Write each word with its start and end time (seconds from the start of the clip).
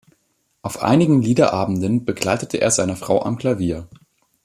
Auf 0.63 0.81
einigen 0.81 1.21
Liederabenden 1.21 2.05
begleitete 2.05 2.59
er 2.59 2.71
seine 2.71 2.95
Frau 2.95 3.21
am 3.21 3.37
Klavier. 3.37 3.87